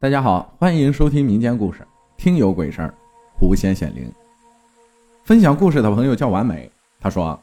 [0.00, 1.80] 大家好，欢迎收听民间故事
[2.16, 2.88] 《听有鬼事儿》，
[3.36, 4.08] 狐仙显灵。
[5.24, 7.36] 分享故事的朋友叫完美，他说：“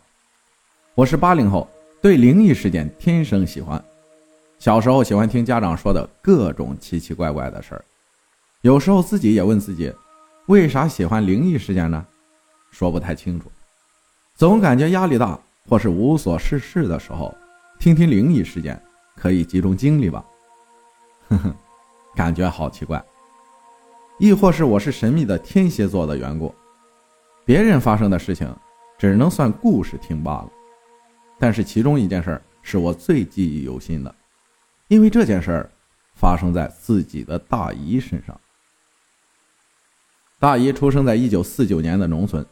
[0.95, 1.67] 我是八零后，
[2.01, 3.83] 对灵异事件天生喜欢。
[4.57, 7.83] 小时候喜欢听家长说的各种奇奇怪怪的事儿，
[8.61, 9.93] 有时候自己也问自己，
[10.45, 12.05] 为啥喜欢灵异事件呢？
[12.71, 13.51] 说不太清楚，
[14.33, 15.37] 总感觉压力大
[15.67, 17.35] 或是无所事事的时候，
[17.79, 18.81] 听听灵异事件
[19.13, 20.23] 可以集中精力吧。”
[21.27, 21.53] 呵呵。
[22.15, 23.03] 感觉好奇怪，
[24.17, 26.55] 亦或是我是神秘的天蝎座的缘故，
[27.43, 28.47] 别人发生的事情
[28.97, 30.49] 只能算故事听罢了。
[31.37, 34.15] 但是其中一件事是我最记忆犹新的，
[34.87, 35.69] 因为这件事儿
[36.15, 38.39] 发生在自己的大姨身上。
[40.39, 42.45] 大姨出生在一九四九年的农村，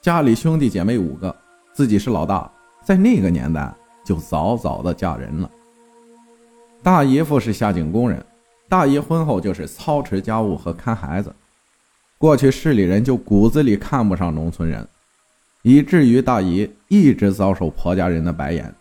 [0.00, 1.34] 家里兄弟姐妹五个，
[1.72, 2.50] 自己是老大，
[2.82, 3.72] 在那个年代
[4.04, 5.48] 就早早的嫁人了。
[6.82, 8.24] 大姨夫是下井工人。
[8.74, 11.32] 大姨婚后就是操持家务和看孩子，
[12.18, 14.88] 过去市里人就骨子里看不上农村人，
[15.62, 18.74] 以至于大姨一直遭受婆家人的白眼。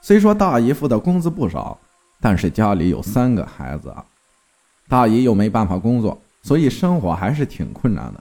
[0.00, 1.78] 虽说大姨夫的工资不少，
[2.20, 4.04] 但是家里有三个孩子啊，
[4.88, 8.20] 大姨又没办法工作，所以生活还是挺困难的。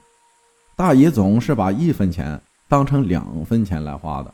[0.75, 4.31] 大姨总是把一分钱当成两分钱来花的。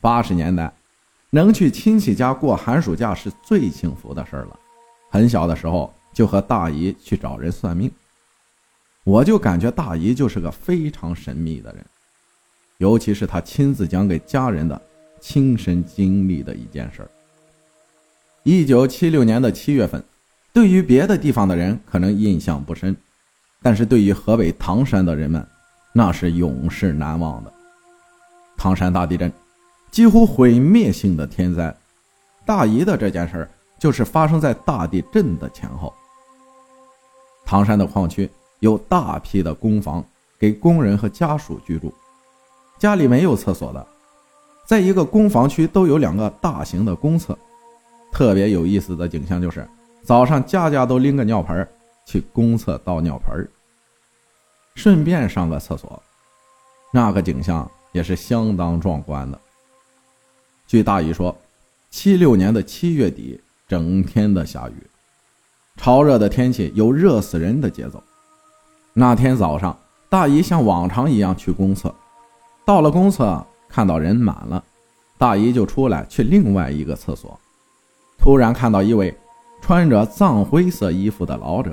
[0.00, 0.72] 八十年代，
[1.30, 4.56] 能去亲戚家过寒暑假是最幸福的事了。
[5.10, 7.90] 很小的时候就和大姨去找人算命，
[9.04, 11.84] 我就感觉大姨就是个非常神秘的人，
[12.78, 14.80] 尤其是她亲自讲给家人的
[15.20, 17.10] 亲身经历的一件事儿。
[18.44, 20.02] 一九七六年的七月份，
[20.52, 22.96] 对于别的地方的人可能印象不深，
[23.60, 25.46] 但是对于河北唐山的人们，
[25.92, 27.52] 那是永世难忘的。
[28.56, 29.30] 唐山大地震，
[29.90, 31.74] 几乎毁灭性的天灾，
[32.46, 33.50] 大姨的这件事儿。
[33.80, 35.92] 就是发生在大地震的前后。
[37.46, 40.04] 唐山的矿区有大批的工房
[40.38, 41.92] 给工人和家属居住，
[42.78, 43.84] 家里没有厕所的，
[44.66, 47.36] 在一个工房区都有两个大型的公厕。
[48.12, 49.66] 特别有意思的景象就是，
[50.02, 51.66] 早上家家都拎个尿盆
[52.04, 53.48] 去公厕倒尿盆
[54.74, 56.00] 顺便上个厕所，
[56.92, 59.40] 那个景象也是相当壮观的。
[60.66, 61.36] 据大姨说，
[61.90, 63.40] 七六年的七月底。
[63.70, 64.74] 整天的下雨，
[65.76, 68.02] 潮热的天气有热死人的节奏。
[68.92, 71.94] 那天早上，大姨像往常一样去公厕，
[72.64, 74.60] 到了公厕看到人满了，
[75.16, 77.38] 大姨就出来去另外一个厕所，
[78.18, 79.16] 突然看到一位
[79.62, 81.72] 穿着藏灰色衣服的老者，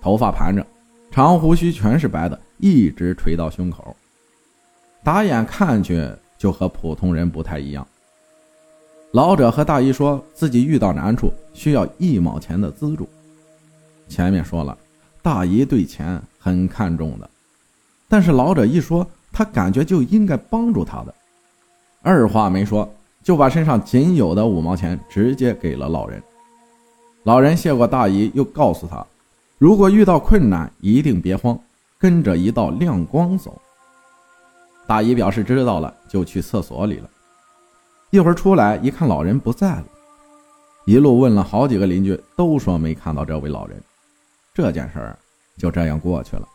[0.00, 0.66] 头发盘着，
[1.10, 3.94] 长胡须全是白的，一直垂到胸口，
[5.04, 7.86] 打眼看去就和普通人不太一样。
[9.12, 13.08] 老者和大姨说自己遇到难处，需要一毛钱的资助。
[14.06, 14.76] 前面说了，
[15.22, 17.28] 大姨对钱很看重的，
[18.06, 21.14] 但是老者一说，他感觉就应该帮助他的，
[22.02, 22.86] 二话没说
[23.22, 26.22] 就把身上仅有的五毛钱直接给了老人。
[27.22, 29.04] 老人谢过大姨，又告诉他，
[29.56, 31.58] 如果遇到困难，一定别慌，
[31.98, 33.58] 跟着一道亮光走。
[34.86, 37.08] 大姨表示知道了，就去厕所里了。
[38.10, 39.84] 一会儿出来一看，老人不在了。
[40.86, 43.78] 一路问了好几个邻居，都说没看到这位老人。
[44.54, 45.18] 这件事儿
[45.58, 46.48] 就这样过去了。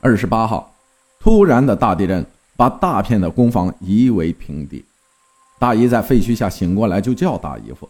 [0.00, 0.72] 二十八号，
[1.18, 2.24] 突然的大地震
[2.56, 4.84] 把大片的工房夷为平地。
[5.58, 7.88] 大姨在废墟下醒过来，就叫大姨夫。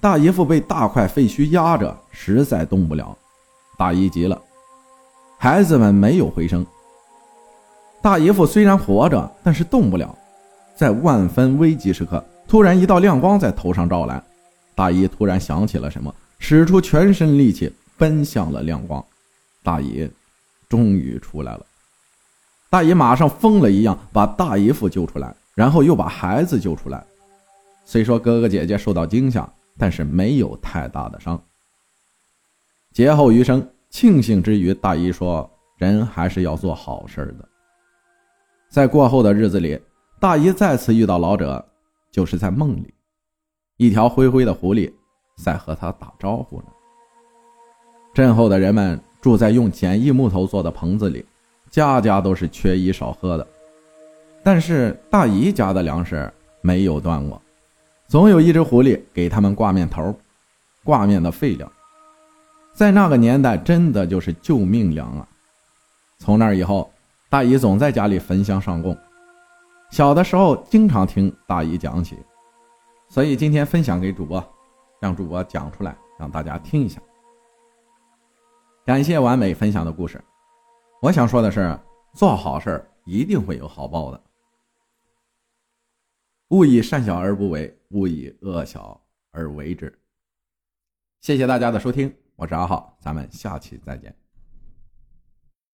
[0.00, 3.14] 大姨夫被大块废墟压着，实在动不了。
[3.76, 4.40] 大姨急了，
[5.36, 6.64] 孩子们没有回声。
[8.00, 10.16] 大姨夫虽然活着，但是动不了。
[10.80, 14.24] 在万分危急时刻，突然一道亮光在头上照来，
[14.74, 19.04] 大姨突然想起了什么，使出全身力气奔向了亮光。
[19.62, 20.10] 大姨
[20.70, 21.66] 终于出来了，
[22.70, 27.04] 大姨马上疯了一样把大姨夫救出来，然后又把孩子救出来。
[27.84, 29.46] 虽说哥哥姐姐受到惊吓，
[29.76, 31.38] 但是没有太大的伤。
[32.94, 35.46] 劫后余生，庆幸之余，大姨说
[35.76, 37.46] ：“人还是要做好事的。”
[38.72, 39.78] 在过后的日子里。
[40.20, 41.64] 大姨再次遇到老者，
[42.10, 42.92] 就是在梦里，
[43.78, 44.92] 一条灰灰的狐狸
[45.34, 46.66] 在和他打招呼呢。
[48.12, 51.24] 镇后的人们住在用简易木头做的棚子里，
[51.70, 53.46] 家家都是缺衣少喝的。
[54.42, 56.30] 但是大姨家的粮食
[56.60, 57.40] 没有断过，
[58.06, 60.14] 总有一只狐狸给他们挂面头，
[60.84, 61.72] 挂面的废料，
[62.74, 65.26] 在那个年代真的就是救命粮啊！
[66.18, 66.92] 从那以后，
[67.30, 68.94] 大姨总在家里焚香上供。
[69.90, 72.16] 小的时候经常听大姨讲起，
[73.08, 74.42] 所以今天分享给主播，
[75.00, 77.02] 让主播讲出来，让大家听一下。
[78.84, 80.22] 感谢完美分享的故事。
[81.02, 81.76] 我想说的是，
[82.14, 84.22] 做好事一定会有好报的。
[86.50, 89.00] 勿以善小而不为，勿以恶小
[89.32, 89.92] 而为之。
[91.20, 94.14] 谢谢大家的收听，我是阿浩，咱们下期再见。